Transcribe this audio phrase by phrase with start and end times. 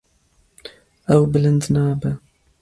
[1.13, 2.11] Ew bilind nabe.